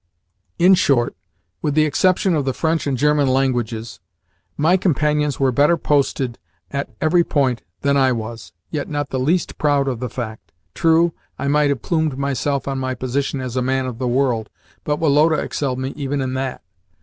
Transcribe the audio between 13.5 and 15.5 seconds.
a man of the world, but Woloda